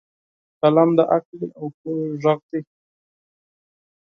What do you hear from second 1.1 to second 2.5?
عقل او پوهې غږ